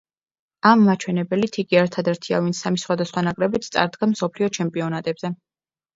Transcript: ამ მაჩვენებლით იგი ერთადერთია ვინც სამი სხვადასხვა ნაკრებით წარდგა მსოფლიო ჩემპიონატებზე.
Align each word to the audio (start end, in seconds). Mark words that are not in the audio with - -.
ამ 0.67 0.79
მაჩვენებლით 0.85 1.59
იგი 1.63 1.79
ერთადერთია 1.81 2.39
ვინც 2.45 2.61
სამი 2.65 2.83
სხვადასხვა 2.85 3.25
ნაკრებით 3.29 3.69
წარდგა 3.77 4.13
მსოფლიო 4.15 4.51
ჩემპიონატებზე. 4.61 5.33